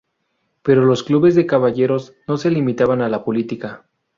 Pero 0.63 0.83
los 0.83 1.03
clubes 1.03 1.35
de 1.35 1.45
caballeros 1.45 2.15
no 2.27 2.37
se 2.37 2.49
limitaban 2.49 3.03
a 3.03 3.07
la 3.07 3.23
política. 3.23 3.85